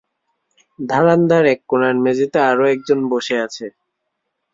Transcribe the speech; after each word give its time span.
ধারান্দার 0.79 1.43
এক 1.45 1.59
কোণার 1.69 1.95
মেঝেতে 2.03 2.39
আরো 2.49 2.63
একজন 2.67 2.99
বসে 3.11 3.35
আছে। 3.45 3.65